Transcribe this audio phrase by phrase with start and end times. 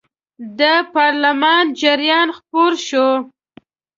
[0.59, 0.61] د
[0.95, 3.07] پارلمان جریان خپور شو.